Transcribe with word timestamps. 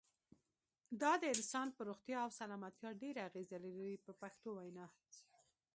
دا 1.01 1.11
د 1.21 1.23
انسان 1.35 1.67
پر 1.75 1.83
روغتیا 1.89 2.17
او 2.25 2.31
سلامتیا 2.41 2.89
ډېره 3.01 3.21
اغیزه 3.29 3.57
لري 3.65 3.95
په 4.05 4.11
پښتو 4.21 4.49
وینا. 4.57 4.87